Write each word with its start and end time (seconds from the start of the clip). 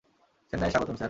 চেন্নাইয়ে 0.51 0.73
স্বাগতম, 0.73 0.95
স্যার। 0.95 0.99